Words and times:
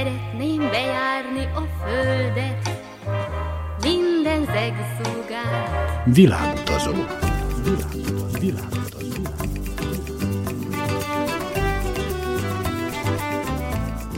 Szeretném 0.00 0.58
bejárni 0.58 1.44
a 1.54 1.84
földet, 1.84 2.70
minden 3.82 4.44
zegszúgát. 4.44 6.02
Világutazó. 6.04 6.92
Világutazó. 7.62 8.38
Világutazó. 8.38 9.22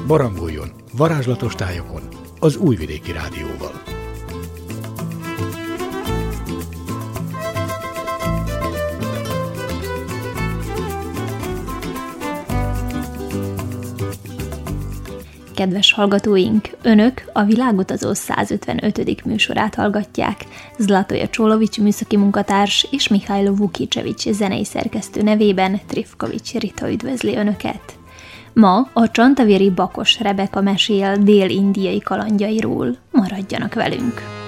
Barangoljon 0.06 0.72
varázslatos 0.92 1.54
tájokon 1.54 2.02
az 2.38 2.56
Újvidéki 2.56 3.12
Rádióval. 3.12 3.91
Kedves 15.62 15.92
hallgatóink, 15.92 16.70
Önök 16.82 17.30
a 17.32 17.42
Világutazó 17.42 18.12
155. 18.12 19.24
műsorát 19.24 19.74
hallgatják. 19.74 20.44
Zlatoja 20.78 21.28
Csolovics 21.28 21.78
műszaki 21.78 22.16
munkatárs 22.16 22.86
és 22.90 23.08
Mihály 23.08 23.44
Vukicsevics 23.44 24.28
zenei 24.30 24.64
szerkesztő 24.64 25.22
nevében 25.22 25.80
Trifkovics 25.86 26.52
Rita 26.52 26.90
üdvözli 26.90 27.36
Önöket. 27.36 27.98
Ma 28.52 28.88
a 28.92 29.10
Csantavéri 29.10 29.70
Bakos 29.70 30.20
Rebeka 30.20 30.60
mesél 30.60 31.16
dél-indiai 31.16 31.98
kalandjairól. 31.98 32.96
Maradjanak 33.10 33.74
velünk! 33.74 34.41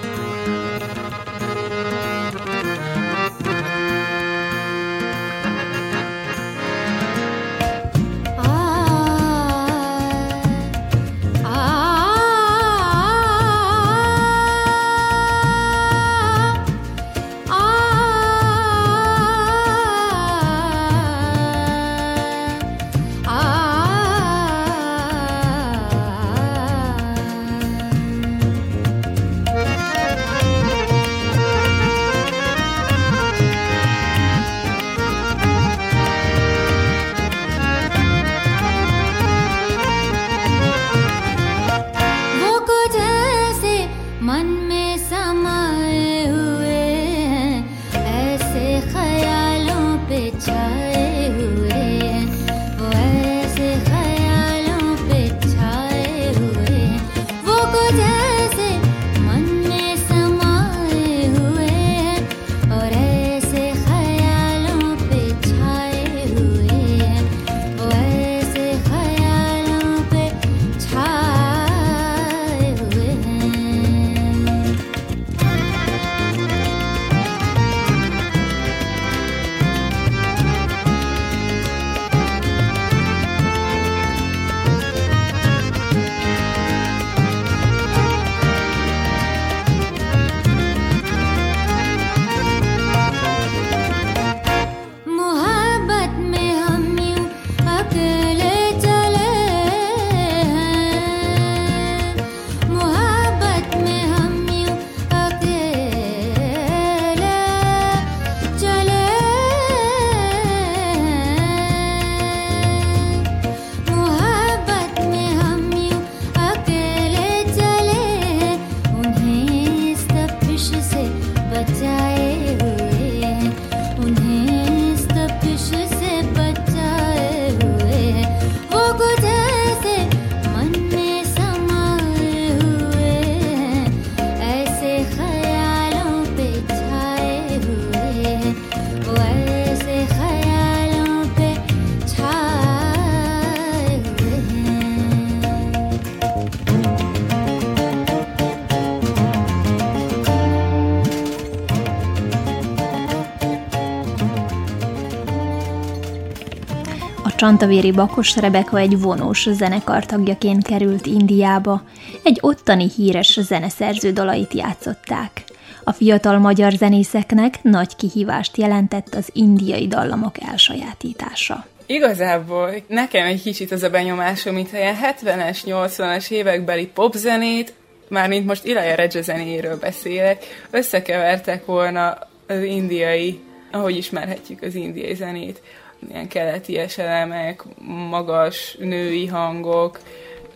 Csantavéri 157.45 157.91
Bakos 157.91 158.35
Rebeka 158.35 158.77
egy 158.77 158.99
vonós 158.99 159.47
zenekar 159.51 160.05
tagjaként 160.05 160.67
került 160.67 161.05
Indiába, 161.05 161.81
egy 162.23 162.37
ottani 162.41 162.87
híres 162.95 163.39
zeneszerző 163.41 164.11
dalait 164.11 164.53
játszották. 164.53 165.43
A 165.83 165.91
fiatal 165.91 166.37
magyar 166.37 166.71
zenészeknek 166.71 167.63
nagy 167.63 167.95
kihívást 167.95 168.57
jelentett 168.57 169.15
az 169.15 169.29
indiai 169.33 169.87
dallamok 169.87 170.35
elsajátítása. 170.51 171.65
Igazából 171.85 172.69
nekem 172.87 173.25
egy 173.25 173.41
kicsit 173.41 173.71
az 173.71 173.83
a 173.83 173.89
benyomásom, 173.89 174.53
mint 174.53 174.73
ilyen 174.73 174.95
70-es, 175.01 175.59
80-as 175.65 176.31
évekbeli 176.31 176.87
popzenét, 176.87 177.73
mármint 178.07 178.45
most 178.45 178.65
Ilaja 178.65 178.95
Regge 178.95 179.21
zenéjéről 179.21 179.77
beszélek, 179.77 180.43
összekevertek 180.71 181.65
volna 181.65 182.17
az 182.47 182.63
indiai, 182.63 183.39
ahogy 183.71 183.97
ismerhetjük 183.97 184.61
az 184.61 184.75
indiai 184.75 185.15
zenét 185.15 185.61
ilyen 186.09 186.27
keleti 186.27 186.79
elemek, 186.97 187.63
magas 188.09 188.75
női 188.79 189.25
hangok, 189.25 189.99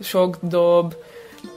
sok 0.00 0.36
dob, 0.42 0.94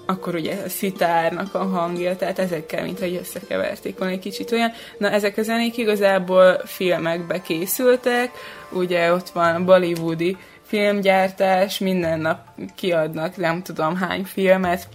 akkor 0.05 0.35
ugye 0.35 0.55
a 0.65 0.69
szitárnak 0.69 1.53
a 1.53 1.63
hangja, 1.63 2.15
tehát 2.15 2.39
ezekkel, 2.39 2.83
mint 2.83 2.99
hogy 2.99 3.15
összekeverték 3.21 3.97
volna 3.97 4.13
egy 4.13 4.19
kicsit 4.19 4.51
olyan. 4.51 4.71
Na, 4.97 5.09
ezek 5.09 5.37
a 5.37 5.41
zenék 5.41 5.77
igazából 5.77 6.61
filmekbe 6.65 7.41
készültek, 7.41 8.31
ugye 8.71 9.13
ott 9.13 9.29
van 9.29 9.55
a 9.55 9.63
bollywoodi 9.63 10.37
filmgyártás, 10.65 11.79
minden 11.79 12.19
nap 12.19 12.39
kiadnak 12.75 13.37
nem 13.37 13.61
tudom 13.61 13.95
hány 13.95 14.23
filmet, 14.23 14.87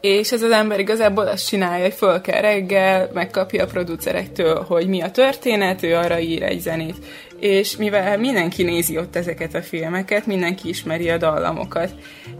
és 0.00 0.32
ez 0.32 0.42
az 0.42 0.50
ember 0.50 0.80
igazából 0.80 1.26
azt 1.26 1.48
csinálja, 1.48 1.84
hogy 1.84 1.94
föl 1.94 2.20
kell 2.20 2.40
reggel, 2.40 3.10
megkapja 3.14 3.62
a 3.62 3.66
producerektől, 3.66 4.62
hogy 4.62 4.88
mi 4.88 5.00
a 5.00 5.10
történet, 5.10 5.82
ő 5.82 5.96
arra 5.96 6.18
ír 6.18 6.42
egy 6.42 6.60
zenét 6.60 6.96
és 7.40 7.76
mivel 7.76 8.18
mindenki 8.18 8.62
nézi 8.62 8.98
ott 8.98 9.16
ezeket 9.16 9.54
a 9.54 9.62
filmeket, 9.62 10.26
mindenki 10.26 10.68
ismeri 10.68 11.10
a 11.10 11.16
dallamokat, 11.16 11.94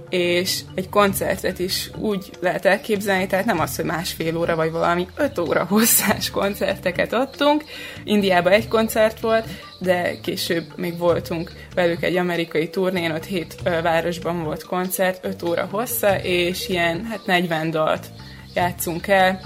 és 0.08 0.60
egy 0.74 0.88
koncertet 0.88 1.58
is 1.58 1.90
úgy 1.98 2.30
lehet 2.40 2.64
elképzelni, 2.64 3.26
tehát 3.26 3.44
nem 3.44 3.60
az, 3.60 3.76
hogy 3.76 3.84
másfél 3.84 4.36
óra 4.36 4.56
vagy 4.56 4.70
valami 4.70 5.06
öt 5.16 5.38
óra 5.38 5.64
hosszás 5.68 6.30
koncerteket 6.30 7.12
adtunk. 7.12 7.64
Indiában 8.04 8.52
egy 8.52 8.68
koncert 8.68 9.20
volt, 9.20 9.46
de 9.78 10.20
később 10.20 10.64
még 10.76 10.98
voltunk 10.98 11.52
velük 11.74 12.02
egy 12.02 12.16
amerikai 12.16 12.70
turnén, 12.70 13.10
ott 13.10 13.24
hét 13.24 13.54
városban 13.82 14.44
volt 14.44 14.64
koncert, 14.64 15.24
öt 15.24 15.42
óra 15.42 15.68
hossza, 15.70 16.20
és 16.22 16.68
ilyen 16.68 17.04
hát 17.04 17.26
40 17.26 17.70
dalt 17.70 18.06
játszunk 18.54 19.06
el. 19.06 19.40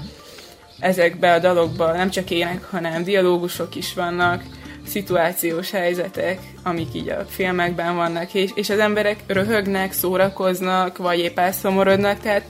Ezekbe 0.79 1.33
a 1.33 1.39
dalokban 1.39 1.95
nem 1.95 2.09
csak 2.09 2.29
ének, 2.29 2.63
hanem 2.63 3.03
dialógusok 3.03 3.75
is 3.75 3.93
vannak, 3.93 4.43
szituációs 4.91 5.71
helyzetek, 5.71 6.39
amik 6.63 6.93
így 6.93 7.09
a 7.09 7.25
filmekben 7.27 7.95
vannak, 7.95 8.33
és, 8.33 8.51
és 8.55 8.69
az 8.69 8.79
emberek 8.79 9.23
röhögnek, 9.27 9.91
szórakoznak, 9.93 10.97
vagy 10.97 11.19
épp 11.19 11.39
elszomorodnak, 11.39 12.19
tehát 12.19 12.45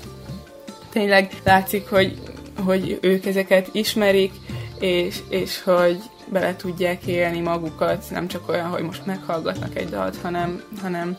tényleg 0.90 1.32
látszik, 1.44 1.90
hogy, 1.90 2.18
hogy 2.66 2.98
ők 3.02 3.26
ezeket 3.26 3.70
ismerik, 3.72 4.32
és, 4.80 5.18
és 5.30 5.64
hogy 5.64 5.98
bele 6.32 6.56
tudják 6.56 7.06
élni 7.06 7.40
magukat, 7.40 8.06
nem 8.10 8.28
csak 8.28 8.50
olyan, 8.50 8.68
hogy 8.68 8.84
most 8.84 9.06
meghallgatnak 9.06 9.78
egy 9.78 9.90
dalt, 9.90 10.18
hanem, 10.22 10.64
hanem 10.82 11.18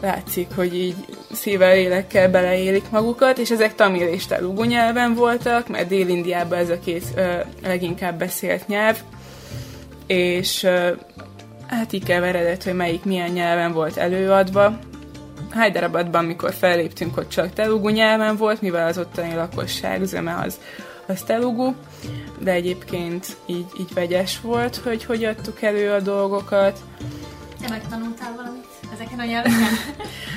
látszik, 0.00 0.48
hogy 0.54 0.74
így 0.74 0.94
szívvel, 1.32 1.76
élekkel 1.76 2.30
beleélik 2.30 2.90
magukat, 2.90 3.38
és 3.38 3.50
ezek 3.50 3.74
tamil 3.74 4.06
és 4.06 4.26
telugu 4.26 4.64
nyelven 4.64 5.14
voltak, 5.14 5.68
mert 5.68 5.88
Dél-Indiában 5.88 6.58
ez 6.58 6.70
a 6.70 6.78
két 6.78 7.04
ö, 7.16 7.36
leginkább 7.62 8.18
beszélt 8.18 8.66
nyelv, 8.66 8.96
és 10.06 10.66
hát 11.66 11.92
így 11.92 12.04
keveredett, 12.04 12.62
hogy 12.62 12.74
melyik 12.74 13.04
milyen 13.04 13.30
nyelven 13.30 13.72
volt 13.72 13.96
előadva. 13.96 14.78
Hyderabadban, 15.52 16.24
amikor 16.24 16.52
felléptünk, 16.52 17.16
ott 17.16 17.28
csak 17.28 17.52
telugu 17.52 17.88
nyelven 17.88 18.36
volt, 18.36 18.60
mivel 18.60 18.86
az 18.86 18.98
ottani 18.98 19.34
lakosság 19.34 20.04
zöme 20.04 20.34
az, 20.34 20.58
az 21.06 21.22
telugu, 21.22 21.74
de 22.38 22.50
egyébként 22.50 23.26
így, 23.46 23.66
így 23.80 23.94
vegyes 23.94 24.40
volt, 24.40 24.76
hogy 24.76 25.04
hogy 25.04 25.24
adtuk 25.24 25.62
elő 25.62 25.90
a 25.90 26.00
dolgokat. 26.00 26.78
Te 27.62 27.68
megtanultál 27.68 28.32
valamit 28.36 28.66
ezeken 28.94 29.18
a 29.18 29.24
nyelveken? 29.24 29.74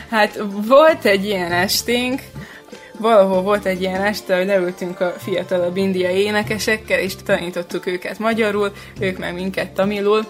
hát 0.10 0.40
volt 0.68 1.06
egy 1.06 1.26
ilyen 1.26 1.52
esténk, 1.52 2.22
valahol 3.00 3.42
volt 3.42 3.66
egy 3.66 3.82
ilyen 3.82 4.02
este, 4.02 4.38
hogy 4.38 4.46
leültünk 4.46 5.00
a 5.00 5.14
fiatalabb 5.18 5.78
indiai 5.78 6.22
énekesekkel, 6.22 7.00
és 7.00 7.16
tanítottuk 7.16 7.86
őket 7.86 8.20
magyarul, 8.20 8.72
ők 9.00 9.18
meg 9.18 9.34
minket 9.34 9.72
tamilul, 9.72 10.26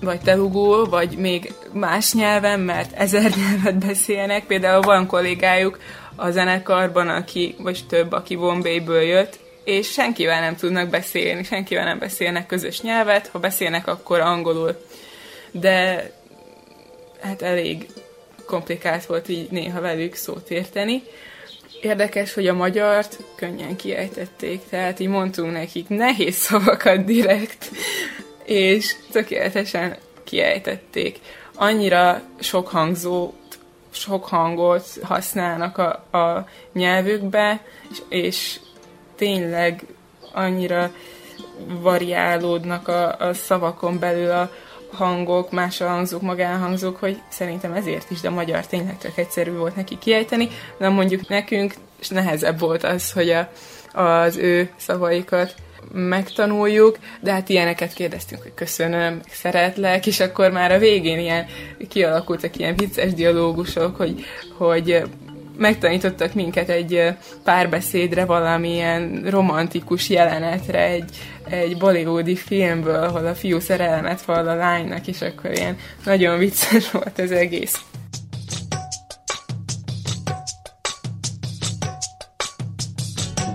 vagy 0.00 0.20
telugul, 0.20 0.84
vagy 0.88 1.16
még 1.16 1.52
más 1.72 2.12
nyelven, 2.12 2.60
mert 2.60 2.92
ezer 2.92 3.32
nyelvet 3.36 3.86
beszélnek. 3.86 4.44
Például 4.44 4.82
van 4.82 5.06
kollégájuk 5.06 5.78
a 6.16 6.30
zenekarban, 6.30 7.08
aki, 7.08 7.54
vagy 7.58 7.84
több, 7.88 8.12
aki 8.12 8.36
Bombayből 8.36 9.02
jött, 9.02 9.38
és 9.64 9.90
senkivel 9.90 10.40
nem 10.40 10.56
tudnak 10.56 10.88
beszélni, 10.88 11.42
senkivel 11.42 11.84
nem 11.84 11.98
beszélnek 11.98 12.46
közös 12.46 12.80
nyelvet, 12.80 13.28
ha 13.28 13.38
beszélnek, 13.38 13.86
akkor 13.86 14.20
angolul. 14.20 14.84
De 15.50 16.10
hát 17.20 17.42
elég 17.42 17.86
komplikált 18.46 19.06
volt 19.06 19.28
így 19.28 19.50
néha 19.50 19.80
velük 19.80 20.14
szót 20.14 20.50
érteni. 20.50 21.02
Érdekes, 21.84 22.34
hogy 22.34 22.46
a 22.46 22.54
magyart 22.54 23.18
könnyen 23.36 23.76
kiejtették, 23.76 24.68
tehát 24.68 25.00
így 25.00 25.08
mondtunk 25.08 25.52
nekik 25.52 25.88
nehéz 25.88 26.34
szavakat 26.34 27.04
direkt, 27.04 27.70
és 28.44 28.96
tökéletesen 29.10 29.96
kiejtették. 30.24 31.18
Annyira 31.54 32.22
sok 32.40 32.68
hangzót, 32.68 33.58
sok 33.90 34.24
hangot 34.24 34.84
használnak 35.02 35.78
a, 35.78 36.16
a 36.18 36.48
nyelvükbe, 36.72 37.60
és, 37.90 37.98
és 38.08 38.60
tényleg 39.16 39.82
annyira 40.32 40.90
variálódnak 41.66 42.88
a, 42.88 43.16
a 43.18 43.34
szavakon 43.34 43.98
belül 43.98 44.30
a 44.30 44.50
hangok, 44.94 45.50
más 45.50 45.80
a 45.80 45.88
hangzók, 45.88 46.22
magánhangzók, 46.22 46.96
hogy 46.96 47.20
szerintem 47.28 47.72
ezért 47.72 48.10
is, 48.10 48.20
de 48.20 48.28
a 48.28 48.32
magyar 48.32 48.66
tényleg 48.66 48.98
csak 48.98 49.18
egyszerű 49.18 49.52
volt 49.52 49.76
neki 49.76 49.98
kiejteni, 49.98 50.48
de 50.78 50.88
mondjuk 50.88 51.28
nekünk 51.28 51.74
és 52.00 52.08
nehezebb 52.08 52.58
volt 52.58 52.84
az, 52.84 53.12
hogy 53.12 53.30
a, 53.30 53.50
az 54.00 54.36
ő 54.36 54.70
szavaikat 54.76 55.54
megtanuljuk, 55.92 56.98
de 57.20 57.32
hát 57.32 57.48
ilyeneket 57.48 57.92
kérdeztünk, 57.92 58.42
hogy 58.42 58.54
köszönöm, 58.54 59.20
szeretlek, 59.30 60.06
és 60.06 60.20
akkor 60.20 60.50
már 60.50 60.72
a 60.72 60.78
végén 60.78 61.18
ilyen 61.18 61.46
kialakultak 61.88 62.56
ilyen 62.56 62.76
vicces 62.76 63.14
dialógusok, 63.14 63.96
hogy, 63.96 64.24
hogy 64.56 65.02
megtanítottak 65.57 66.33
minket 66.33 66.69
egy 66.69 67.07
párbeszédre, 67.43 68.25
valamilyen 68.25 69.21
romantikus 69.29 70.09
jelenetre, 70.09 70.85
egy, 70.85 71.09
egy 71.49 71.77
bollywoodi 71.77 72.35
filmből, 72.35 73.03
ahol 73.03 73.25
a 73.25 73.35
fiú 73.35 73.59
szerelmet 73.59 74.21
vall 74.21 74.47
a 74.47 74.55
lánynak, 74.55 75.07
és 75.07 75.21
akkor 75.21 75.51
ilyen 75.51 75.77
nagyon 76.05 76.37
vicces 76.37 76.91
volt 76.91 77.19
az 77.19 77.31
egész. 77.31 77.81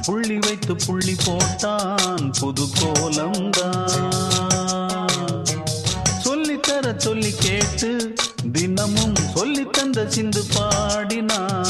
புள்ளி 0.06 0.36
வைத்து 0.38 0.74
புள்ளி 0.86 1.14
போட்டான் 1.24 2.28
புது 2.40 2.66
கோலம்தான் 2.78 3.96
சொல்லித்தர 3.96 4.39
சொல்லி 6.97 7.31
கேட்டு 7.39 7.89
தினமும் 8.53 9.15
சொல்லி 9.33 9.65
தந்த 9.71 10.05
சிந்து 10.09 10.41
பாடினான் 10.53 11.60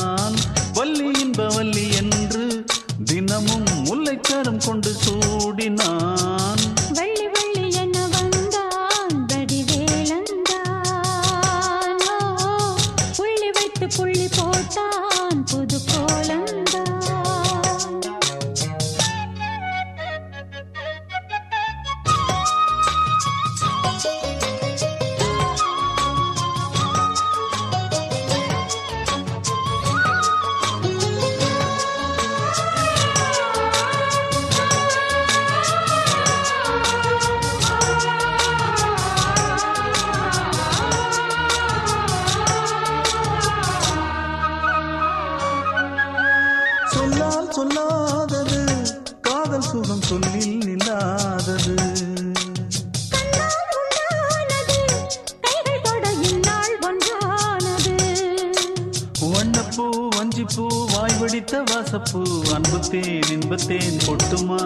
சொல்லால் 47.01 47.51
சொல்லாதது 47.51 48.59
காதல் 49.21 49.61
சுகம் 49.61 50.01
சொல்லில் 50.01 50.81
ஒன்றானது. 50.81 51.75
வண்ணப்பூ 59.21 59.85
வஞ்சிப்பூ 60.15 60.67
வாய் 60.93 61.17
வெடித்த 61.19 61.63
வாசப்பூ 61.63 62.21
அன்புத்தேன் 62.51 63.29
இன்பத்தேன் 63.29 63.99
பொட்டுமா 64.05 64.61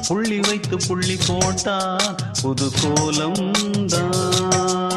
புள்ளி 0.08 0.38
வைத்து 0.40 0.76
புள்ளி 0.88 1.16
போட்டான் 1.26 2.16
புது 2.42 2.68
கோலம் 2.80 3.42
தான் 3.88 4.95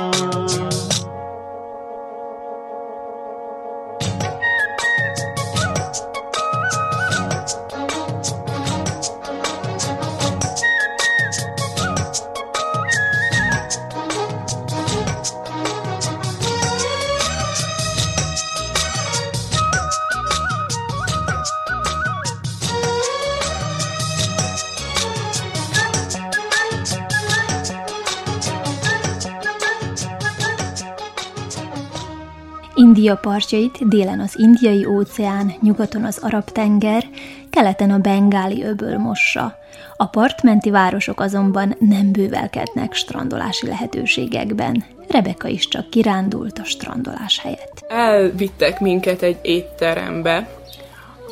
India 33.10 33.30
partjait 33.32 33.88
délen 33.88 34.20
az 34.20 34.40
Indiai 34.40 34.86
óceán, 34.86 35.54
nyugaton 35.62 36.04
az 36.04 36.18
Arab-tenger, 36.22 37.04
keleten 37.50 37.92
a 37.92 37.98
Bengáli 37.98 38.64
öböl 38.64 38.98
mossa. 38.98 39.58
A 39.98 40.06
partmenti 40.06 40.70
városok 40.70 41.20
azonban 41.20 41.76
nem 41.80 42.12
bővelkednek 42.12 42.94
strandolási 42.94 43.68
lehetőségekben. 43.68 44.84
Rebeka 45.08 45.48
is 45.48 45.68
csak 45.68 45.90
kirándult 45.90 46.60
a 46.60 46.64
strandolás 46.64 47.40
helyett. 47.40 47.86
Elvittek 47.88 48.80
minket 48.80 49.22
egy 49.22 49.38
étterembe, 49.42 50.50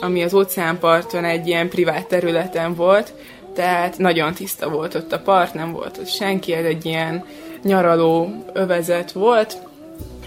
ami 0.02 0.24
az 0.24 0.34
óceánparton 0.34 1.24
egy 1.24 1.48
ilyen 1.48 1.70
privát 1.70 2.08
területen 2.08 2.76
volt, 2.76 3.14
tehát 3.54 3.98
nagyon 3.98 4.34
tiszta 4.34 4.70
volt 4.70 4.96
ott 4.96 5.12
a 5.12 5.20
part, 5.20 5.54
nem 5.54 5.72
volt 5.72 5.98
ott 5.98 6.10
senki, 6.10 6.54
ez 6.54 6.66
egy 6.66 6.86
ilyen 6.86 7.26
nyaraló 7.64 8.44
övezet 8.54 9.12
volt, 9.12 9.67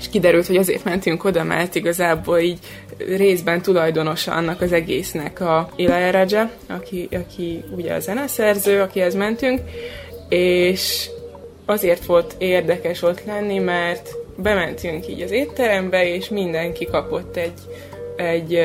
és 0.00 0.09
kiderült, 0.09 0.47
hogy 0.47 0.57
azért 0.57 0.85
mentünk 0.85 1.25
oda, 1.25 1.45
mert 1.45 1.75
igazából 1.75 2.38
így 2.38 2.59
részben 2.99 3.62
tulajdonosa 3.62 4.33
annak 4.33 4.61
az 4.61 4.73
egésznek 4.73 5.40
a 5.40 5.69
Ilaeraja, 5.76 6.50
aki, 6.66 7.09
aki 7.12 7.64
ugye 7.76 7.95
a 7.95 8.00
zeneszerző, 8.00 8.80
akihez 8.80 9.14
mentünk, 9.14 9.61
és 10.28 11.11
azért 11.66 12.04
volt 12.04 12.35
érdekes 12.38 13.02
ott 13.02 13.25
lenni, 13.25 13.59
mert 13.59 14.14
bementünk 14.37 15.09
így 15.09 15.21
az 15.21 15.30
étterembe, 15.30 16.14
és 16.14 16.28
mindenki 16.28 16.85
kapott 16.85 17.37
egy, 17.37 17.61
egy 18.16 18.59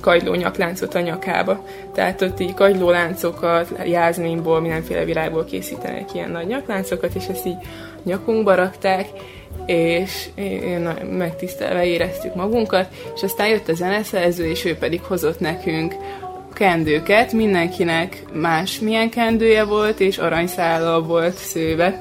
kagyló 0.00 0.34
nyakláncot 0.34 0.94
a 0.94 1.00
nyakába. 1.00 1.64
Tehát 1.94 2.22
ott 2.22 2.40
így 2.40 2.54
kagylóláncokat, 2.54 3.68
jázminból, 3.86 4.60
mindenféle 4.60 5.04
virágból 5.04 5.44
készítenek 5.44 6.14
ilyen 6.14 6.30
nagy 6.30 6.46
nyakláncokat, 6.46 7.14
és 7.14 7.26
ezt 7.26 7.46
így 7.46 7.58
nyakunkba 8.02 8.54
rakták, 8.54 9.06
és 9.66 10.28
megtisztelve 11.10 11.86
éreztük 11.86 12.34
magunkat, 12.34 12.88
és 13.14 13.22
aztán 13.22 13.48
jött 13.48 13.68
a 13.68 13.74
zeneszerző, 13.74 14.46
és 14.46 14.64
ő 14.64 14.76
pedig 14.76 15.00
hozott 15.00 15.40
nekünk 15.40 15.94
kendőket, 16.54 17.32
mindenkinek 17.32 18.22
más 18.32 18.80
milyen 18.80 19.10
kendője 19.10 19.64
volt, 19.64 20.00
és 20.00 20.18
aranyszállal 20.18 21.02
volt 21.02 21.34
szőve 21.34 22.00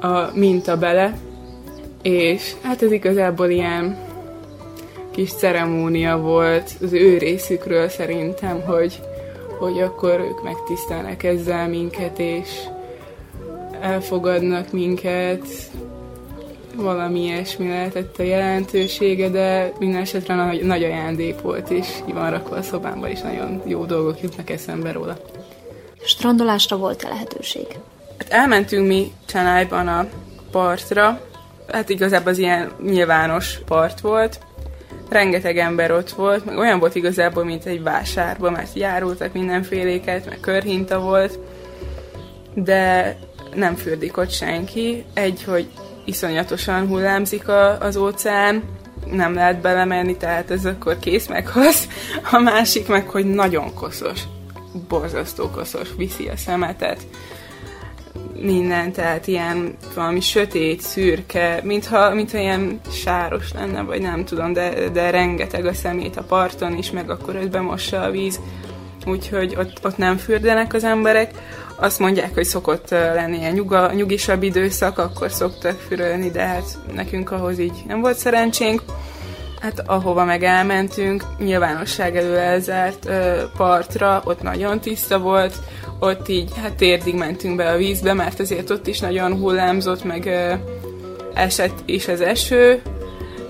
a 0.00 0.30
minta 0.34 0.76
bele, 0.76 1.18
és 2.02 2.52
hát 2.62 2.82
ez 2.82 2.92
igazából 2.92 3.50
ilyen 3.50 3.96
kis 5.10 5.32
ceremónia 5.32 6.18
volt 6.18 6.70
az 6.82 6.92
ő 6.92 7.18
részükről 7.18 7.88
szerintem, 7.88 8.60
hogy, 8.60 9.00
hogy 9.58 9.80
akkor 9.80 10.20
ők 10.20 10.42
megtisztelnek 10.42 11.22
ezzel 11.22 11.68
minket, 11.68 12.18
és 12.18 12.48
elfogadnak 13.80 14.72
minket, 14.72 15.46
valami 16.76 17.20
ilyesmi 17.20 17.68
lehetett 17.68 18.18
a 18.18 18.22
jelentősége, 18.22 19.28
de 19.28 19.72
minden 19.78 20.00
esetre 20.00 20.34
nagy, 20.34 20.62
nagy 20.62 20.82
ajándék 20.82 21.40
volt, 21.40 21.70
és 21.70 21.86
ki 22.06 22.12
van 22.12 22.30
rakva 22.30 22.56
a 22.56 22.62
szobámban, 22.62 23.10
és 23.10 23.20
nagyon 23.20 23.62
jó 23.66 23.84
dolgok 23.84 24.20
jutnak 24.20 24.50
eszembe 24.50 24.92
róla. 24.92 25.16
Strandolásra 26.04 26.76
volt-e 26.76 27.08
lehetőség? 27.08 27.66
Hát 28.18 28.28
elmentünk 28.28 28.86
mi 28.86 29.12
Csanájban 29.26 29.88
a 29.88 30.06
partra, 30.50 31.20
hát 31.72 31.88
igazából 31.88 32.32
az 32.32 32.38
ilyen 32.38 32.70
nyilvános 32.82 33.60
part 33.66 34.00
volt, 34.00 34.38
rengeteg 35.08 35.58
ember 35.58 35.90
ott 35.90 36.10
volt, 36.10 36.44
meg 36.44 36.56
olyan 36.58 36.78
volt 36.78 36.94
igazából, 36.94 37.44
mint 37.44 37.64
egy 37.64 37.82
vásárban, 37.82 38.52
mert 38.52 38.76
járultak 38.76 39.32
mindenféléket, 39.32 40.28
meg 40.28 40.40
körhinta 40.40 41.00
volt, 41.00 41.38
de 42.54 43.16
nem 43.54 43.74
fürdik 43.74 44.16
ott 44.16 44.30
senki. 44.30 45.04
Egy, 45.14 45.44
hogy 45.44 45.68
iszonyatosan 46.04 46.86
hullámzik 46.86 47.48
a, 47.48 47.78
az 47.78 47.96
óceán, 47.96 48.62
nem 49.10 49.34
lehet 49.34 49.60
belemenni, 49.60 50.16
tehát 50.16 50.50
ez 50.50 50.64
akkor 50.64 50.98
kész 50.98 51.26
meghoz. 51.26 51.88
A 52.30 52.38
másik 52.38 52.88
meg, 52.88 53.08
hogy 53.08 53.24
nagyon 53.34 53.74
koszos, 53.74 54.20
borzasztó 54.88 55.50
koszos, 55.50 55.88
viszi 55.96 56.28
a 56.28 56.36
szemetet 56.36 57.06
minden, 58.40 58.92
tehát 58.92 59.26
ilyen 59.26 59.76
valami 59.94 60.20
sötét, 60.20 60.80
szürke, 60.80 61.60
mintha, 61.62 62.14
mintha 62.14 62.38
ilyen 62.38 62.80
sáros 62.90 63.52
lenne, 63.52 63.82
vagy 63.82 64.00
nem 64.00 64.24
tudom, 64.24 64.52
de, 64.52 64.88
de 64.88 65.10
rengeteg 65.10 65.66
a 65.66 65.72
szemét 65.72 66.16
a 66.16 66.22
parton 66.22 66.76
is, 66.76 66.90
meg 66.90 67.10
akkor 67.10 67.34
őt 67.34 67.50
bemossa 67.50 68.02
a 68.02 68.10
víz, 68.10 68.40
úgyhogy 69.06 69.54
ott, 69.58 69.84
ott 69.84 69.96
nem 69.96 70.16
fürdenek 70.16 70.74
az 70.74 70.84
emberek. 70.84 71.30
Azt 71.76 71.98
mondják, 71.98 72.34
hogy 72.34 72.44
szokott 72.44 72.90
lenni 72.90 73.36
ilyen 73.36 73.52
nyuga, 73.52 73.92
nyugisabb 73.92 74.42
időszak, 74.42 74.98
akkor 74.98 75.30
szoktak 75.30 75.78
fürölni, 75.78 76.30
de 76.30 76.42
hát 76.44 76.78
nekünk 76.94 77.30
ahhoz 77.30 77.58
így 77.58 77.82
nem 77.86 78.00
volt 78.00 78.16
szerencsénk. 78.16 78.82
Hát 79.60 79.82
ahova 79.86 80.24
meg 80.24 80.42
elmentünk, 80.42 81.24
nyilvánosság 81.38 82.16
elő 82.16 82.36
elzárt 82.36 83.06
ö, 83.06 83.42
partra, 83.56 84.22
ott 84.24 84.42
nagyon 84.42 84.80
tiszta 84.80 85.18
volt, 85.18 85.54
ott 85.98 86.28
így 86.28 86.50
hát 86.62 86.74
térdig 86.74 87.14
mentünk 87.14 87.56
be 87.56 87.70
a 87.70 87.76
vízbe, 87.76 88.12
mert 88.12 88.40
azért 88.40 88.70
ott 88.70 88.86
is 88.86 89.00
nagyon 89.00 89.38
hullámzott, 89.38 90.04
meg 90.04 90.26
ö, 90.26 90.52
esett 91.34 91.82
is 91.84 92.08
az 92.08 92.20
eső, 92.20 92.82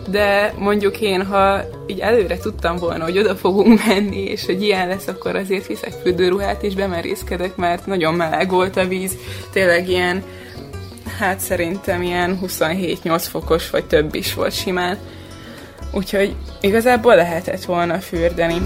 de 0.09 0.55
mondjuk 0.59 1.01
én, 1.01 1.25
ha 1.25 1.61
így 1.87 1.99
előre 1.99 2.39
tudtam 2.39 2.77
volna, 2.77 3.05
hogy 3.05 3.19
oda 3.19 3.37
fogunk 3.37 3.87
menni, 3.87 4.25
és 4.25 4.47
hogy 4.47 4.63
ilyen 4.63 4.89
lesz, 4.89 5.07
akkor 5.07 5.37
azért 5.37 5.67
viszek 5.67 5.93
fürdőruhát, 6.03 6.63
és 6.63 6.75
bemerészkedek, 6.75 7.57
mert 7.57 7.87
nagyon 7.87 8.15
meleg 8.15 8.51
volt 8.51 8.77
a 8.77 8.87
víz, 8.87 9.17
tényleg 9.53 9.89
ilyen, 9.89 10.23
hát 11.19 11.41
szerintem 11.41 12.03
ilyen 12.03 12.39
27-8 12.43 13.25
fokos, 13.29 13.71
vagy 13.71 13.85
több 13.85 14.15
is 14.15 14.35
volt 14.35 14.53
simán. 14.53 14.99
Úgyhogy 15.93 16.35
igazából 16.61 17.15
lehetett 17.15 17.65
volna 17.65 17.99
fürdeni. 17.99 18.57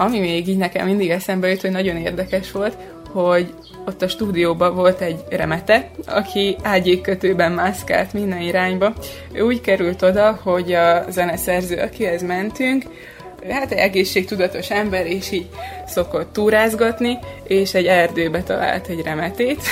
Ami 0.00 0.18
még 0.18 0.48
így 0.48 0.56
nekem 0.56 0.86
mindig 0.86 1.10
eszembe 1.10 1.48
jut, 1.48 1.60
hogy 1.60 1.70
nagyon 1.70 1.96
érdekes 1.96 2.52
volt, 2.52 2.76
hogy 3.08 3.54
ott 3.86 4.02
a 4.02 4.08
stúdióban 4.08 4.74
volt 4.74 5.00
egy 5.00 5.24
remete, 5.28 5.90
aki 6.06 6.56
ágyékkötőben 6.62 7.52
mászkált 7.52 8.12
minden 8.12 8.40
irányba. 8.40 8.92
Ő 9.32 9.40
úgy 9.40 9.60
került 9.60 10.02
oda, 10.02 10.40
hogy 10.42 10.72
a 10.72 11.04
zeneszerző, 11.10 11.76
akihez 11.76 12.22
mentünk, 12.22 12.84
hát 13.48 13.72
egy 13.72 13.78
egészségtudatos 13.78 14.70
ember, 14.70 15.06
és 15.06 15.30
így 15.30 15.48
szokott 15.86 16.32
túrázgatni, 16.32 17.18
és 17.42 17.74
egy 17.74 17.86
erdőbe 17.86 18.42
talált 18.42 18.86
egy 18.86 19.02
remetét, 19.02 19.62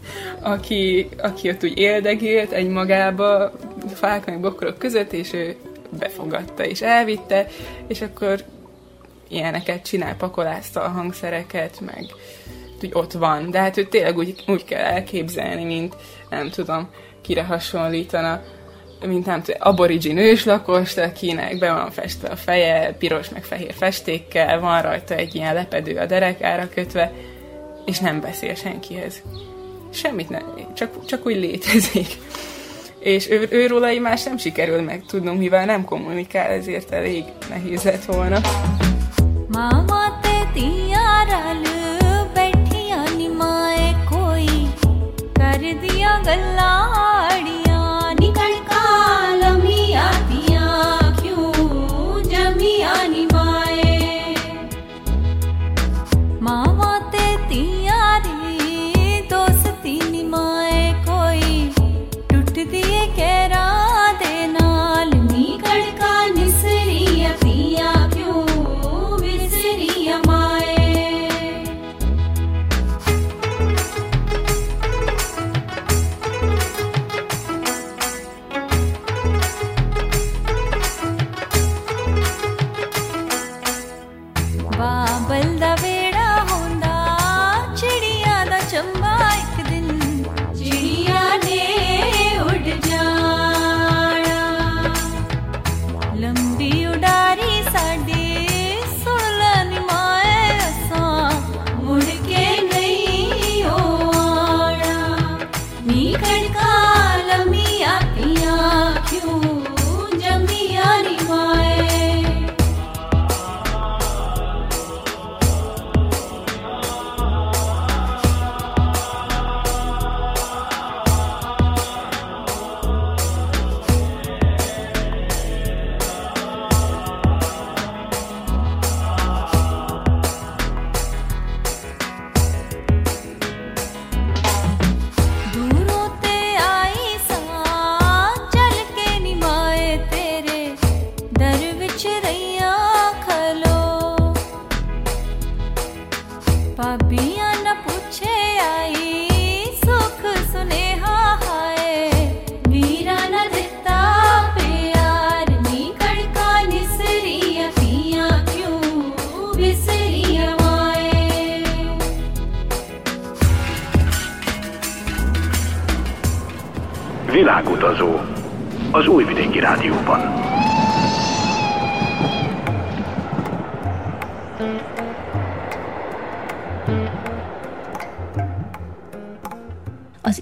aki, 0.54 1.08
aki 1.18 1.48
ott 1.48 1.64
úgy 1.64 1.78
éldegélt 1.78 2.52
egy 2.52 2.68
magába, 2.68 3.52
fák 3.94 4.26
meg 4.26 4.40
bokrok 4.40 4.78
között, 4.78 5.12
és 5.12 5.32
ő 5.32 5.56
befogadta 5.98 6.64
és 6.64 6.82
elvitte, 6.82 7.46
és 7.86 8.00
akkor 8.00 8.44
ilyeneket 9.32 9.84
csinál, 9.84 10.16
pakolázta 10.16 10.82
a 10.82 10.88
hangszereket, 10.88 11.80
meg 11.80 12.06
úgy 12.82 12.90
ott 12.92 13.12
van. 13.12 13.50
De 13.50 13.58
hát 13.58 13.76
ő 13.76 13.84
tényleg 13.84 14.16
úgy, 14.16 14.44
úgy 14.46 14.64
kell 14.64 14.82
elképzelni, 14.82 15.64
mint 15.64 15.96
nem 16.30 16.50
tudom, 16.50 16.88
kire 17.22 17.44
hasonlítana, 17.44 18.42
mint 19.06 19.26
nem 19.26 19.42
tudom, 19.42 19.60
aborigin 19.60 20.18
őslakost, 20.18 20.98
akinek 20.98 21.58
be 21.58 21.72
van 21.72 21.90
festve 21.90 22.28
a 22.28 22.36
feje, 22.36 22.94
piros 22.98 23.28
meg 23.28 23.44
fehér 23.44 23.72
festékkel, 23.72 24.60
van 24.60 24.82
rajta 24.82 25.14
egy 25.14 25.34
ilyen 25.34 25.54
lepedő 25.54 25.96
a 25.96 26.06
derekára 26.06 26.68
kötve, 26.68 27.12
és 27.86 27.98
nem 27.98 28.20
beszél 28.20 28.54
senkihez. 28.54 29.22
Semmit 29.90 30.28
nem, 30.28 30.42
csak, 30.74 31.04
csak 31.04 31.26
úgy 31.26 31.36
létezik. 31.36 32.06
És 32.98 33.30
ő, 33.30 33.46
őróla 33.50 34.00
más 34.00 34.22
nem 34.22 34.36
sikerül 34.36 34.80
meg 34.80 35.04
tudnunk, 35.06 35.38
mivel 35.38 35.64
nem 35.64 35.84
kommunikál, 35.84 36.50
ezért 36.50 36.90
elég 36.90 37.24
nehéz 37.48 37.82
lett 37.82 38.04
volna. 38.04 38.40
ਮਾਵਾਂ 39.62 40.10
ਤੇ 40.22 40.30
ਧੀਆਂ 40.54 41.24
ਰਲ 41.26 41.64
ਬੈਠੀਆਂ 42.34 43.04
ਨਿਮਾਏ 43.16 43.92
ਕੋਈ 44.08 44.66
ਕਰਦੀਆਂ 45.36 46.18
ਗੱਲਾਂ 46.24 46.72
ਆੜੀ 47.00 47.61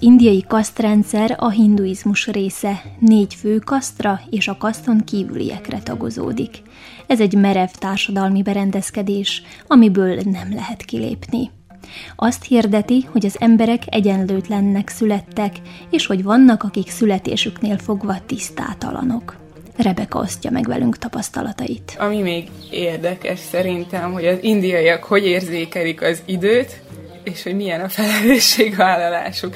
indiai 0.01 0.45
kasztrendszer 0.47 1.35
a 1.39 1.49
hinduizmus 1.49 2.27
része, 2.27 2.81
négy 2.99 3.33
fő 3.33 3.57
kasztra 3.57 4.21
és 4.29 4.47
a 4.47 4.57
kaszton 4.57 5.03
kívüliekre 5.03 5.79
tagozódik. 5.79 6.61
Ez 7.07 7.19
egy 7.19 7.33
merev 7.33 7.69
társadalmi 7.79 8.41
berendezkedés, 8.41 9.43
amiből 9.67 10.21
nem 10.23 10.53
lehet 10.53 10.85
kilépni. 10.85 11.51
Azt 12.15 12.43
hirdeti, 12.45 13.07
hogy 13.11 13.25
az 13.25 13.35
emberek 13.39 13.81
egyenlőtlennek 13.85 14.89
születtek, 14.89 15.55
és 15.89 16.05
hogy 16.05 16.23
vannak, 16.23 16.63
akik 16.63 16.89
születésüknél 16.89 17.77
fogva 17.77 18.15
tisztátalanok. 18.25 19.35
Rebeka 19.77 20.19
osztja 20.19 20.51
meg 20.51 20.67
velünk 20.67 20.97
tapasztalatait. 20.97 21.95
Ami 21.99 22.21
még 22.21 22.49
érdekes 22.71 23.39
szerintem, 23.39 24.11
hogy 24.13 24.25
az 24.25 24.37
indiaiak 24.41 25.03
hogy 25.03 25.25
érzékelik 25.25 26.01
az 26.01 26.21
időt, 26.25 26.81
és 27.23 27.43
hogy 27.43 27.55
milyen 27.55 27.81
a 27.81 27.89
felelősségvállalásuk. 27.89 29.55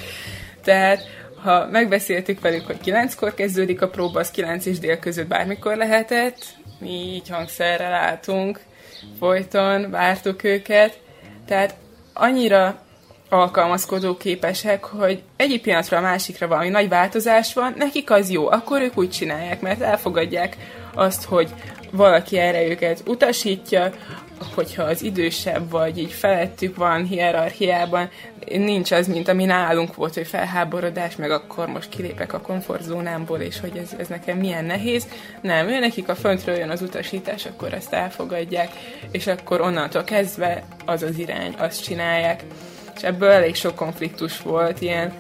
Tehát, 0.66 1.04
ha 1.44 1.68
megbeszéltük 1.72 2.42
velük, 2.42 2.66
hogy 2.66 2.78
kilenckor 2.78 3.34
kezdődik 3.34 3.82
a 3.82 3.90
próba, 3.90 4.20
az 4.20 4.32
kilenc 4.32 4.66
és 4.66 4.80
dél 4.80 5.00
között 5.00 5.28
bármikor 5.28 5.76
lehetett, 5.76 6.46
mi 6.80 6.90
így 6.90 7.30
hangszerrel 7.30 7.94
álltunk, 7.94 8.60
folyton 9.20 9.90
vártuk 9.90 10.44
őket, 10.44 11.00
tehát 11.46 11.76
annyira 12.14 12.84
alkalmazkodó 13.30 14.18
képesek, 14.18 14.84
hogy 14.84 15.22
egyik 15.36 15.62
pillanatra 15.62 15.98
a 15.98 16.02
másikra 16.02 16.48
valami 16.48 16.70
nagy 16.70 16.90
változás 16.90 17.54
van, 17.54 17.74
nekik 17.78 18.12
az 18.12 18.30
jó, 18.30 18.48
akkor 18.48 18.82
ők 18.82 18.98
úgy 18.98 19.10
csinálják, 19.10 19.62
mert 19.62 19.82
elfogadják 19.82 20.58
azt, 20.94 21.24
hogy 21.24 21.50
valaki 21.92 22.38
erre 22.38 22.68
őket 22.68 23.02
utasítja, 23.06 23.92
hogyha 24.56 24.84
az 24.84 25.04
idősebb 25.04 25.70
vagy 25.70 25.98
így 25.98 26.12
felettük 26.12 26.76
van 26.76 27.04
hierarchiában, 27.04 28.10
nincs 28.50 28.92
az, 28.92 29.08
mint 29.08 29.28
ami 29.28 29.46
nálunk 29.46 29.96
volt, 29.96 30.14
hogy 30.14 30.28
felháborodás, 30.28 31.16
meg 31.16 31.32
akkor 31.32 31.68
most 31.68 31.90
kilépek 31.90 32.34
a 32.34 32.42
komfortzónámból, 32.42 33.40
és 33.40 33.60
hogy 33.60 33.78
ez, 33.78 33.94
ez 33.98 34.08
nekem 34.08 34.38
milyen 34.38 34.66
nehéz. 34.66 35.08
Nem, 35.42 35.68
ő 35.68 35.80
nekik 35.80 36.10
a 36.10 36.16
föntről 36.16 36.56
jön 36.56 36.70
az 36.70 36.82
utasítás, 36.82 37.46
akkor 37.46 37.74
ezt 37.74 37.94
elfogadják, 37.94 38.70
és 39.12 39.28
akkor 39.28 39.62
onnantól 39.62 40.04
kezdve 40.04 40.64
az 40.86 41.04
az 41.04 41.18
irány, 41.18 41.54
azt 41.58 41.84
csinálják. 41.84 42.44
És 42.96 43.04
ebből 43.04 43.30
elég 43.30 43.56
sok 43.56 43.76
konfliktus 43.76 44.42
volt, 44.42 44.82
ilyen 44.82 45.14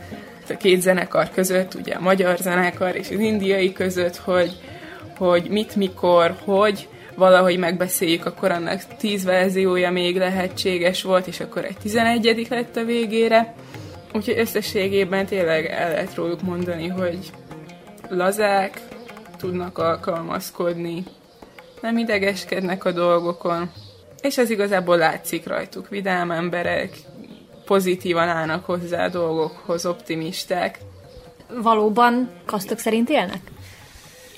a 0.49 0.57
két 0.57 0.81
zenekar 0.81 1.29
között, 1.29 1.73
ugye 1.73 1.93
a 1.93 2.01
magyar 2.01 2.37
zenekar 2.37 2.95
és 2.95 3.09
az 3.09 3.19
indiai 3.19 3.73
között, 3.73 4.17
hogy, 4.17 4.59
hogy 5.17 5.49
mit, 5.49 5.75
mikor, 5.75 6.35
hogy, 6.43 6.87
valahogy 7.15 7.57
megbeszéljük, 7.57 8.25
akkor 8.25 8.51
annak 8.51 8.81
tíz 8.97 9.23
verziója 9.23 9.91
még 9.91 10.17
lehetséges 10.17 11.03
volt, 11.03 11.27
és 11.27 11.39
akkor 11.39 11.65
egy 11.65 11.77
tizenegyedik 11.77 12.47
lett 12.47 12.75
a 12.75 12.83
végére. 12.83 13.55
Úgyhogy 14.13 14.39
összességében 14.39 15.25
tényleg 15.25 15.65
el 15.65 15.89
lehet 15.89 16.15
róluk 16.15 16.41
mondani, 16.41 16.87
hogy 16.87 17.17
lazák, 18.09 18.81
tudnak 19.37 19.77
alkalmazkodni, 19.77 21.03
nem 21.81 21.97
idegeskednek 21.97 22.85
a 22.85 22.91
dolgokon, 22.91 23.71
és 24.21 24.37
ez 24.37 24.49
igazából 24.49 24.97
látszik 24.97 25.47
rajtuk. 25.47 25.89
Vidám 25.89 26.31
emberek, 26.31 26.89
pozitívan 27.65 28.27
állnak 28.27 28.65
hozzá 28.65 29.05
a 29.05 29.09
dolgokhoz, 29.09 29.85
optimisták. 29.85 30.79
Valóban 31.61 32.29
kasztok 32.45 32.79
szerint 32.79 33.09
élnek? 33.09 33.41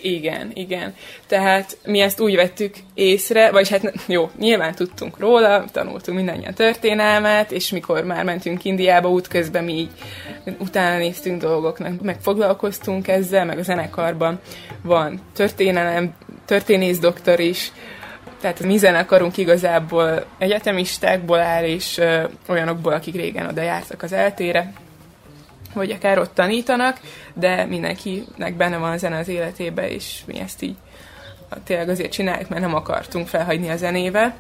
Igen, 0.02 0.52
igen. 0.54 0.96
Tehát 1.28 1.78
mi 1.86 2.00
ezt 2.00 2.20
úgy 2.20 2.36
vettük 2.36 2.76
észre, 2.94 3.52
vagy 3.52 3.70
hát 3.70 3.94
jó, 4.08 4.30
nyilván 4.38 4.76
tudtunk 4.76 5.20
róla, 5.20 5.66
tanultunk 5.72 6.18
mindannyian 6.18 6.54
történelmet, 6.54 7.52
és 7.52 7.70
mikor 7.70 8.04
már 8.04 8.24
mentünk 8.24 8.64
Indiába 8.64 9.10
útközben, 9.10 9.64
mi 9.64 9.74
így 9.74 9.90
utána 10.60 10.98
néztünk 10.98 11.42
dolgoknak, 11.42 12.02
meg 12.02 12.22
foglalkoztunk 12.22 13.08
ezzel, 13.08 13.46
meg 13.46 13.58
a 13.58 13.64
zenekarban 13.64 14.40
van 14.82 15.22
történelem, 15.34 16.14
történész 16.46 17.00
doktor 17.00 17.40
is, 17.40 17.72
tehát 18.42 18.60
mi 18.60 18.78
zenekarunk 18.78 19.38
igazából 19.38 20.26
egyetemistákból 20.38 21.40
áll, 21.40 21.64
és 21.64 21.98
ö, 21.98 22.24
olyanokból, 22.48 22.94
akik 22.94 23.16
régen 23.16 23.48
oda 23.48 23.62
jártak 23.62 24.04
az 24.04 24.14
eltére, 24.14 24.74
vagy 25.78 25.92
akár 25.92 26.20
ott 26.20 26.34
tanítanak, 26.34 27.00
de 27.34 27.66
mindenkinek 27.66 28.56
benne 28.56 28.78
van 28.78 28.92
a 28.92 28.98
zene 28.98 29.18
az 29.18 29.28
életébe, 29.28 29.90
és 29.90 30.22
mi 30.26 30.40
ezt 30.40 30.62
így 30.62 30.76
tényleg 31.64 31.90
azért 31.90 32.12
csináljuk, 32.12 32.50
mert 32.50 32.62
nem 32.62 32.76
akartunk 32.76 33.28
felhagyni 33.28 33.70
a 33.70 33.78
zenével. 33.78 34.36